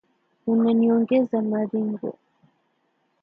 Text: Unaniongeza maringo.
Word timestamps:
Unaniongeza 0.47 1.41
maringo. 1.49 2.09